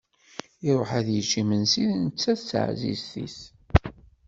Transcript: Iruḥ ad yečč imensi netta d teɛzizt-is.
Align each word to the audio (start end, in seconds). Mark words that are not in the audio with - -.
Iruḥ 0.69 0.89
ad 0.99 1.07
yečč 1.11 1.31
imensi 1.41 1.85
netta 2.03 2.33
d 2.39 2.41
teɛzizt-is. 2.49 3.39